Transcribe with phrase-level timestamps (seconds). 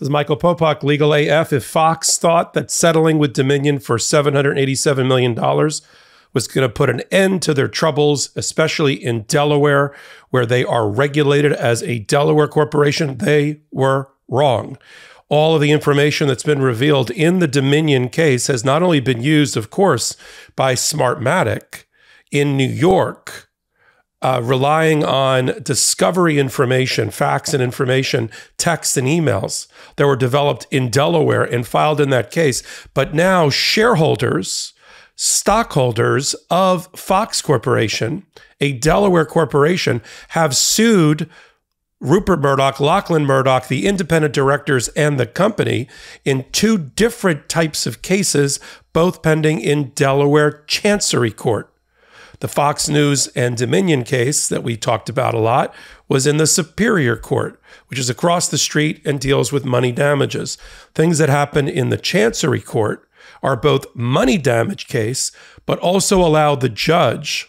[0.00, 1.52] Is Michael Popok, Legal AF.
[1.52, 5.36] If Fox thought that settling with Dominion for $787 million
[6.32, 9.94] was going to put an end to their troubles, especially in Delaware,
[10.30, 14.76] where they are regulated as a Delaware corporation, they were wrong.
[15.28, 19.22] All of the information that's been revealed in the Dominion case has not only been
[19.22, 20.16] used, of course,
[20.56, 21.84] by Smartmatic
[22.32, 23.51] in New York
[24.22, 29.66] uh, relying on discovery information, facts and information, texts and emails
[29.96, 32.62] that were developed in Delaware and filed in that case.
[32.94, 34.72] But now shareholders,
[35.16, 38.24] stockholders of Fox Corporation,
[38.60, 41.28] a Delaware corporation, have sued
[42.00, 45.88] Rupert Murdoch, Lachlan Murdoch, the independent directors, and the company
[46.24, 48.58] in two different types of cases,
[48.92, 51.71] both pending in Delaware Chancery Court.
[52.42, 55.72] The Fox News and Dominion case that we talked about a lot
[56.08, 60.58] was in the Superior Court, which is across the street and deals with money damages.
[60.92, 63.08] Things that happen in the Chancery Court
[63.44, 65.30] are both money damage case,
[65.66, 67.48] but also allow the judge,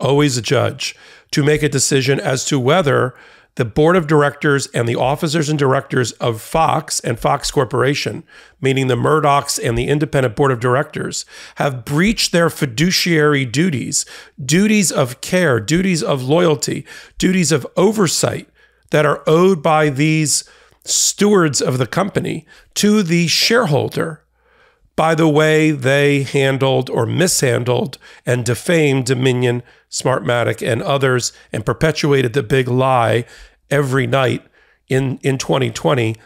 [0.00, 0.96] always a judge,
[1.30, 3.14] to make a decision as to whether
[3.56, 8.22] the board of directors and the officers and directors of Fox and Fox Corporation,
[8.60, 11.24] meaning the Murdochs and the independent board of directors,
[11.56, 14.06] have breached their fiduciary duties,
[14.42, 16.86] duties of care, duties of loyalty,
[17.18, 18.48] duties of oversight
[18.90, 20.44] that are owed by these
[20.84, 24.22] stewards of the company to the shareholder
[24.96, 32.32] by the way they handled or mishandled and defamed Dominion, Smartmatic, and others, and perpetuated
[32.32, 33.26] the big lie
[33.70, 34.42] every night
[34.88, 36.16] in, in 2020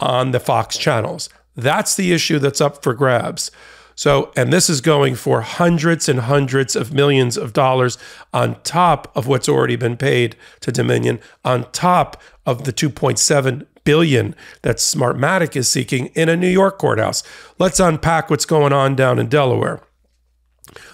[0.00, 1.28] on the Fox channels.
[1.54, 3.50] That's the issue that's up for grabs.
[3.94, 7.96] So, and this is going for hundreds and hundreds of millions of dollars
[8.32, 14.34] on top of what's already been paid to Dominion, on top of the 2.7 billion
[14.62, 17.22] that Smartmatic is seeking in a New York courthouse.
[17.58, 19.80] Let's unpack what's going on down in Delaware.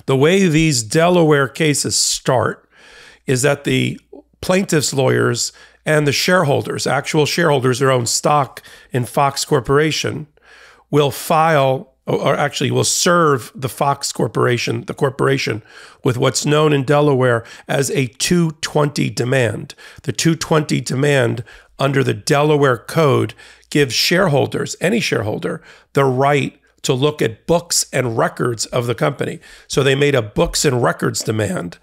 [0.06, 2.68] The way these Delaware cases start
[3.26, 3.98] is that the
[4.40, 5.52] plaintiffs' lawyers
[5.86, 8.62] and the shareholders, actual shareholders, their own stock
[8.92, 10.26] in Fox Corporation,
[10.90, 15.62] will file or actually will serve the Fox Corporation, the corporation,
[16.02, 19.74] with what's known in Delaware as a 220 demand.
[20.02, 21.44] The 220 demand
[21.80, 23.34] under the Delaware Code
[23.70, 25.62] gives shareholders, any shareholder,
[25.94, 29.40] the right to look at books and records of the company.
[29.66, 31.78] So they made a books and records demand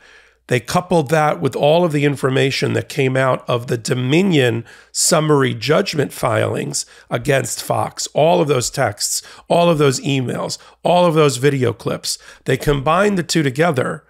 [0.48, 5.54] they coupled that with all of the information that came out of the Dominion summary
[5.54, 11.38] judgment filings against Fox, all of those texts, all of those emails, all of those
[11.38, 12.18] video clips.
[12.46, 14.06] They combined the two together,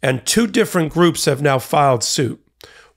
[0.00, 2.40] and two different groups have now filed suit.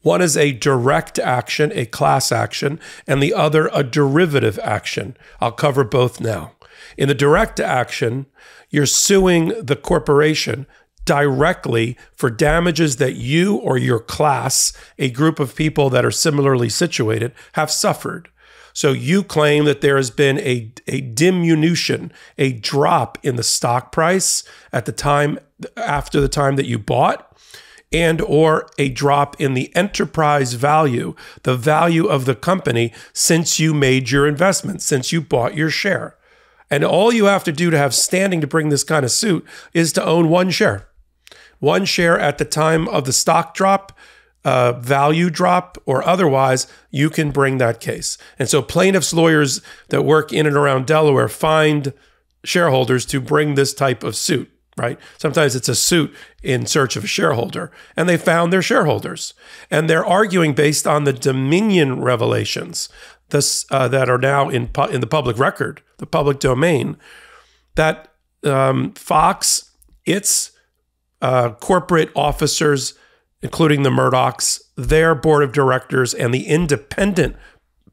[0.04, 5.18] One is a direct action, a class action, and the other a derivative action.
[5.42, 6.52] I'll cover both now.
[6.98, 8.28] In the direct action,
[8.70, 10.68] you're suing the corporation
[11.06, 16.70] directly for damages that you or your class, a group of people that are similarly
[16.70, 18.30] situated, have suffered.
[18.74, 23.92] So you claim that there has been a, a diminution, a drop in the stock
[23.92, 25.40] price at the time
[25.78, 27.33] after the time that you bought
[27.94, 33.74] and or a drop in the enterprise value, the value of the company since you
[33.74, 36.18] made your investment, since you bought your share.
[36.70, 39.46] And all you have to do to have standing to bring this kind of suit
[39.74, 40.88] is to own one share
[41.64, 43.98] one share at the time of the stock drop,
[44.44, 48.18] uh, value drop, or otherwise, you can bring that case.
[48.38, 51.94] And so plaintiffs' lawyers that work in and around Delaware find
[52.44, 55.00] shareholders to bring this type of suit, right?
[55.18, 59.34] Sometimes it's a suit in search of a shareholder, and they found their shareholders.
[59.70, 62.90] And they're arguing based on the Dominion revelations
[63.30, 66.98] this, uh, that are now in, pu- in the public record, the public domain,
[67.76, 68.14] that
[68.44, 69.72] um, Fox,
[70.06, 70.52] its
[71.22, 72.94] uh, corporate officers,
[73.42, 77.36] including the Murdochs, their board of directors, and the independent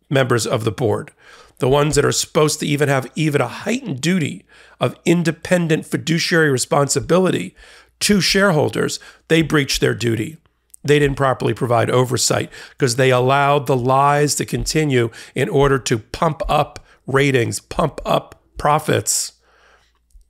[0.08, 1.12] members of the board,
[1.60, 4.44] the ones that are supposed to even have even a heightened duty
[4.80, 7.54] of independent fiduciary responsibility
[8.00, 8.98] to shareholders,
[9.28, 10.38] they breached their duty.
[10.82, 15.98] They didn't properly provide oversight because they allowed the lies to continue in order to
[15.98, 19.34] pump up ratings, pump up profits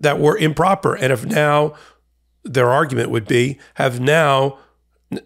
[0.00, 1.74] that were improper and if now
[2.42, 4.58] their argument would be, have now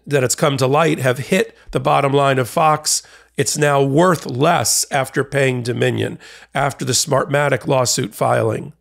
[0.05, 3.03] that it's come to light, have hit the bottom line of Fox.
[3.37, 6.19] It's now worth less after paying Dominion,
[6.53, 8.73] after the Smartmatic lawsuit filing.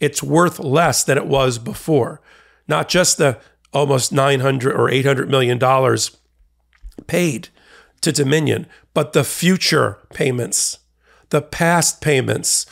[0.00, 2.20] It's worth less than it was before.
[2.68, 3.38] Not just the
[3.72, 6.16] almost 900 or 800 million dollars
[7.06, 7.48] paid
[8.00, 10.78] to Dominion, but the future payments,
[11.30, 12.66] the past payments,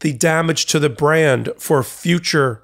[0.00, 2.62] the damage to the brand for future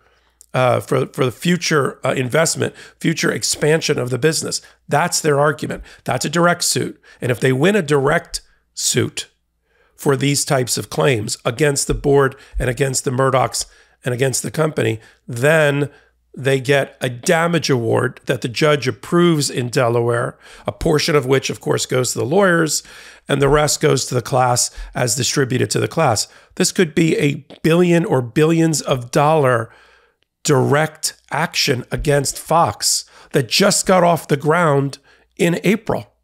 [0.54, 4.62] uh, for for the future uh, investment, future expansion of the business.
[4.88, 5.82] That's their argument.
[6.04, 8.40] That's a direct suit, and if they win a direct
[8.72, 9.28] suit
[9.96, 13.66] for these types of claims against the board and against the Murdochs
[14.04, 15.90] and against the company, then
[16.36, 20.36] they get a damage award that the judge approves in Delaware,
[20.66, 22.82] a portion of which, of course, goes to the lawyers,
[23.28, 26.26] and the rest goes to the class as distributed to the class.
[26.56, 29.70] This could be a billion or billions of dollar
[30.44, 34.98] direct action against Fox that just got off the ground
[35.36, 36.14] in April.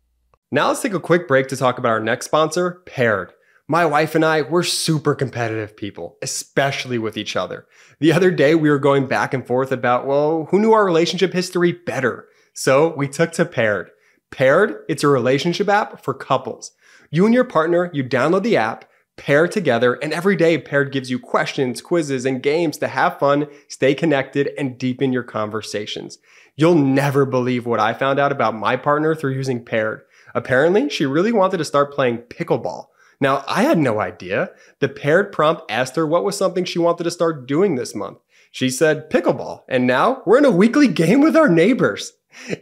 [0.53, 3.33] Now let's take a quick break to talk about our next sponsor, Paired.
[3.67, 7.67] My wife and I, we're super competitive people, especially with each other.
[8.01, 11.33] The other day, we were going back and forth about, well, who knew our relationship
[11.33, 12.27] history better?
[12.53, 13.91] So we took to Paired.
[14.33, 16.73] Paired, it's a relationship app for couples.
[17.11, 18.90] You and your partner, you download the app,
[19.21, 23.47] pair together, and every day Paired gives you questions, quizzes, and games to have fun,
[23.69, 26.19] stay connected, and deepen your conversations.
[26.57, 30.05] You'll never believe what I found out about my partner through using Paired.
[30.35, 32.87] Apparently, she really wanted to start playing pickleball.
[33.21, 34.53] Now, I had no idea.
[34.79, 38.21] The paired prompt asked her what was something she wanted to start doing this month.
[38.51, 42.15] She said pickleball, and now we're in a weekly game with our neighbors.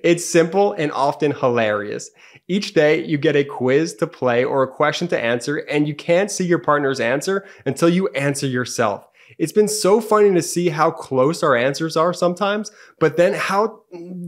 [0.03, 2.11] It's simple and often hilarious.
[2.49, 5.95] Each day, you get a quiz to play or a question to answer, and you
[5.95, 9.07] can't see your partner's answer until you answer yourself.
[9.37, 13.83] It's been so funny to see how close our answers are sometimes, but then how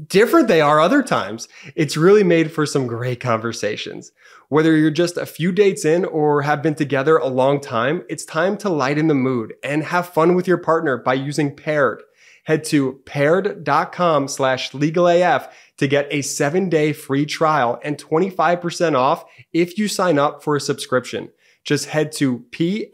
[0.06, 1.48] different they are other times.
[1.74, 4.12] It's really made for some great conversations.
[4.50, 8.24] Whether you're just a few dates in or have been together a long time, it's
[8.24, 12.02] time to lighten the mood and have fun with your partner by using Paired.
[12.50, 19.24] Head to paired.com slash legalaf to get a seven day free trial and 25% off
[19.52, 21.30] if you sign up for a subscription.
[21.62, 22.88] Just head to P-A-I-R-E-D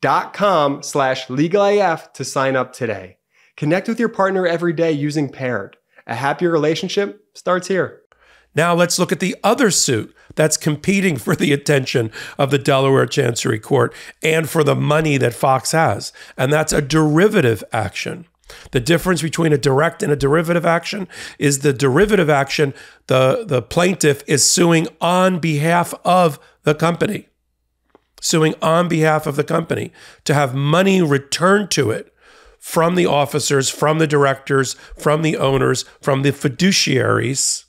[0.00, 3.16] dot com slash legalaf to sign up today.
[3.56, 5.76] Connect with your partner every day using Paired.
[6.06, 8.02] A happier relationship starts here.
[8.56, 13.06] Now let's look at the other suit that's competing for the attention of the Delaware
[13.06, 16.12] Chancery Court and for the money that Fox has.
[16.38, 18.26] And that's a derivative action.
[18.70, 21.08] The difference between a direct and a derivative action
[21.38, 22.74] is the derivative action,
[23.08, 27.28] the, the plaintiff is suing on behalf of the company,
[28.20, 29.92] suing on behalf of the company
[30.24, 32.14] to have money returned to it
[32.60, 37.65] from the officers, from the directors, from the owners, from the fiduciaries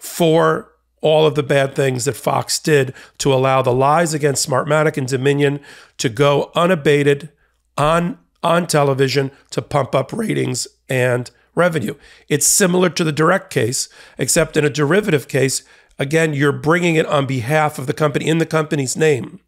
[0.00, 4.96] for all of the bad things that Fox did to allow the lies against Smartmatic
[4.96, 5.60] and Dominion
[5.98, 7.30] to go unabated
[7.78, 11.94] on on television to pump up ratings and revenue.
[12.28, 15.62] It's similar to the direct case, except in a derivative case,
[15.98, 19.40] again, you're bringing it on behalf of the company in the company's name.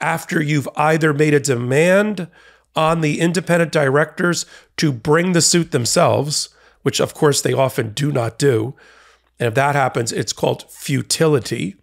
[0.00, 2.28] After you've either made a demand
[2.74, 4.46] on the independent directors
[4.78, 6.48] to bring the suit themselves,
[6.80, 8.74] which of course they often do not do,
[9.42, 11.74] and if that happens, it's called futility.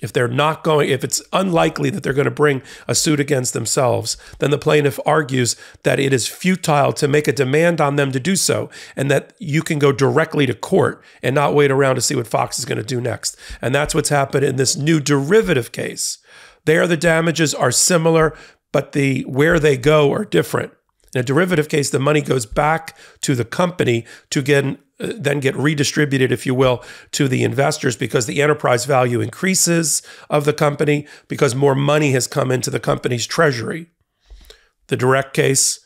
[0.00, 3.54] If they're not going, if it's unlikely that they're going to bring a suit against
[3.54, 8.12] themselves, then the plaintiff argues that it is futile to make a demand on them
[8.12, 11.96] to do so and that you can go directly to court and not wait around
[11.96, 13.36] to see what Fox is going to do next.
[13.60, 16.18] And that's what's happened in this new derivative case.
[16.66, 18.38] There, the damages are similar,
[18.70, 20.72] but the where they go are different.
[21.16, 25.56] In a derivative case, the money goes back to the company to get then get
[25.56, 31.06] redistributed, if you will, to the investors because the enterprise value increases of the company
[31.28, 33.86] because more money has come into the company's treasury.
[34.88, 35.80] The direct case,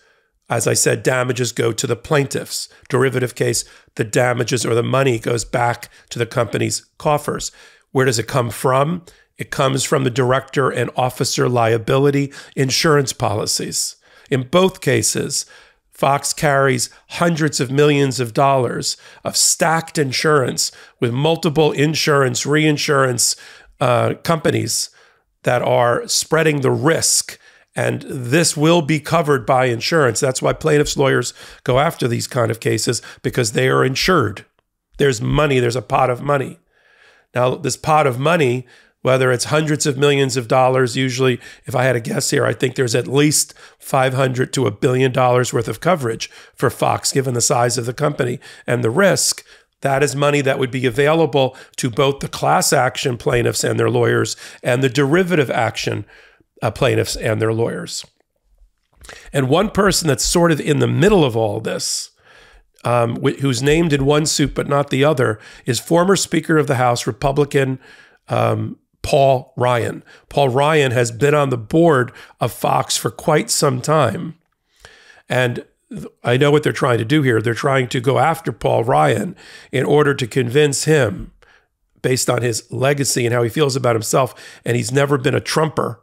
[0.49, 2.69] as I said, damages go to the plaintiffs.
[2.89, 3.65] Derivative case,
[3.97, 7.53] the damages or the money goes back to the company's coffers.
[7.91, 9.05] Where does it come from?
[9.37, 13.97] It comes from the director and officer liability insurance policies.
[14.31, 15.47] In both cases,
[15.93, 23.37] Fox carries hundreds of millions of dollars of stacked insurance with multiple insurance, reinsurance
[23.81, 24.91] uh, companies
[25.43, 27.39] that are spreading the risk.
[27.75, 30.21] And this will be covered by insurance.
[30.21, 31.35] That's why plaintiffs' lawyers
[31.65, 34.45] go after these kind of cases because they are insured.
[34.99, 36.59] There's money, there's a pot of money.
[37.35, 38.67] Now, this pot of money
[39.03, 40.97] whether it's hundreds of millions of dollars.
[40.97, 44.71] Usually, if I had a guess here, I think there's at least 500 to a
[44.71, 48.91] billion dollars worth of coverage for Fox, given the size of the company and the
[48.91, 49.45] risk.
[49.83, 53.91] That is money that would be available to both the class action plaintiffs and their
[53.91, 56.07] lawyers and the derivative action
[56.63, 58.07] uh, plaintiffs and their lawyers.
[59.33, 62.11] And one person that's sort of in the middle of all this,
[62.85, 66.77] um, who's named in one suit but not the other, is former Speaker of the
[66.77, 67.81] House, Republican
[68.29, 70.03] um, Paul Ryan.
[70.29, 74.37] Paul Ryan has been on the board of Fox for quite some time.
[75.29, 75.65] And
[76.25, 77.41] I know what they're trying to do here.
[77.41, 79.37] They're trying to go after Paul Ryan
[79.71, 81.33] in order to convince him,
[82.01, 85.41] based on his legacy and how he feels about himself, and he's never been a
[85.41, 86.01] Trumper,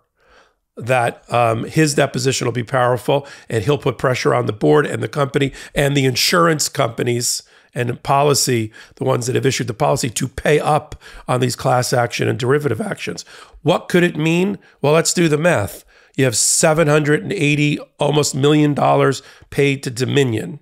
[0.78, 5.04] that um, his deposition will be powerful and he'll put pressure on the board and
[5.04, 10.10] the company and the insurance companies and policy, the ones that have issued the policy,
[10.10, 13.24] to pay up on these class action and derivative actions.
[13.62, 14.58] What could it mean?
[14.82, 15.86] Well, let's do the math.
[16.16, 20.60] You have 780 almost million dollars paid to Dominion.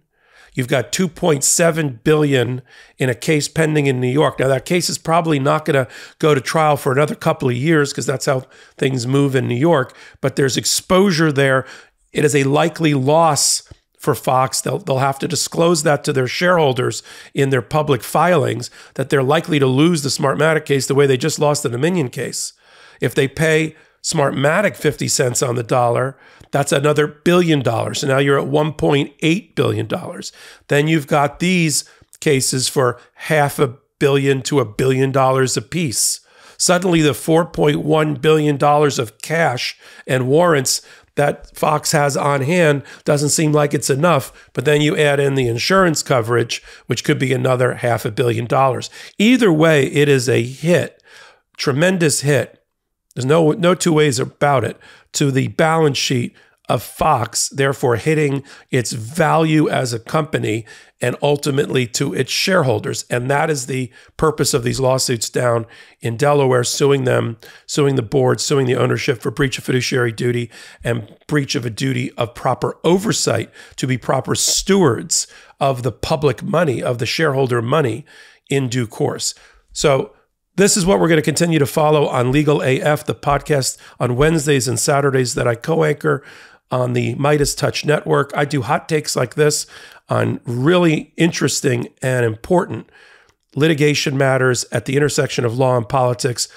[0.58, 2.64] You've got 2.7 billion
[2.98, 4.40] in a case pending in New York.
[4.40, 7.56] Now that case is probably not going to go to trial for another couple of
[7.56, 8.44] years because that's how
[8.76, 11.68] things move in New York, but there's exposure there.
[12.12, 13.72] It is a likely loss
[14.08, 14.62] for Fox.
[14.62, 19.22] They'll, they'll have to disclose that to their shareholders in their public filings that they're
[19.22, 22.54] likely to lose the Smartmatic case the way they just lost the Dominion case.
[23.02, 26.18] If they pay Smartmatic 50 cents on the dollar,
[26.52, 28.00] that's another billion dollars.
[28.00, 30.22] So now you're at $1.8 billion.
[30.70, 31.84] Then you've got these
[32.22, 36.22] cases for half a billion to a billion dollars apiece.
[36.58, 40.82] Suddenly, the $4.1 billion of cash and warrants
[41.18, 44.50] that Fox has on hand doesn't seem like it's enough.
[44.54, 48.46] But then you add in the insurance coverage, which could be another half a billion
[48.46, 48.90] dollars.
[49.18, 51.04] Either way, it is a hit,
[51.58, 52.64] tremendous hit.
[53.16, 54.78] There's no no two ways about it
[55.14, 56.36] to the balance sheet
[56.70, 60.66] of Fox, therefore hitting its value as a company
[61.00, 63.06] and ultimately to its shareholders.
[63.10, 65.66] And that is the purpose of these lawsuits down
[66.02, 70.50] in Delaware, suing them, suing the board, suing the ownership for breach of fiduciary duty
[70.84, 75.28] and breach of a duty of proper oversight to be proper stewards
[75.60, 78.06] of the public money, of the shareholder money
[78.50, 79.34] in due course.
[79.72, 80.14] So,
[80.56, 84.16] this is what we're going to continue to follow on Legal AF, the podcast on
[84.16, 86.24] Wednesdays and Saturdays that I co anchor
[86.72, 88.32] on the MeidasTouch Network.
[88.36, 89.66] I do hot takes like this
[90.10, 92.90] on really interesting and important
[93.56, 96.48] litigation matters at the intersection of law and politics,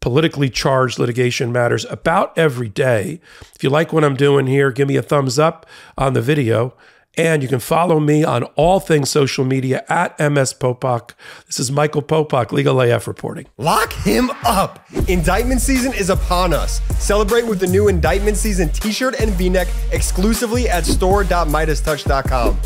[0.00, 3.20] politically charged litigation matters about every day.
[3.54, 6.74] If you like what I'm doing here, give me a thumbs up on the video.
[7.16, 11.12] And you can follow me on all things social media at MS Popok.
[11.46, 13.46] This is Michael Popok, Legal AF reporting.
[13.58, 14.88] Lock him up.
[15.08, 16.80] Indictment season is upon us.
[17.02, 22.60] Celebrate with the new Indictment season t shirt and v neck exclusively at store.meidastouch.com.